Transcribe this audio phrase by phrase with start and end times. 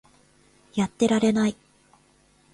[0.73, 1.55] やってられない